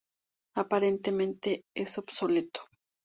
Aparentemente 0.55 1.61
es 1.75 1.99
obsoleto. 1.99 2.61